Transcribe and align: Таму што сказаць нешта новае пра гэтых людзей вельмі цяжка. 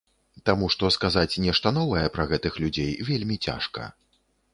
Таму 0.49 0.67
што 0.75 0.89
сказаць 0.95 1.41
нешта 1.45 1.71
новае 1.75 2.05
пра 2.15 2.25
гэтых 2.31 2.57
людзей 2.63 2.91
вельмі 3.11 3.37
цяжка. 3.49 3.83